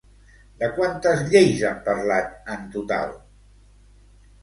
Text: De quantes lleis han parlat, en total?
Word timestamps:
De 0.63 0.69
quantes 0.77 1.21
lleis 1.35 1.63
han 1.71 1.79
parlat, 1.91 2.35
en 2.57 2.67
total? 2.79 3.17